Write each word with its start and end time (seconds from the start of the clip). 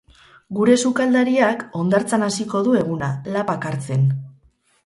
Gure 0.59 0.77
sukaldariak 0.87 1.61
hondartzan 1.81 2.27
hasiko 2.29 2.65
du 2.69 2.75
eguna, 2.81 3.13
lapak 3.37 3.73
hartzen. 3.73 4.09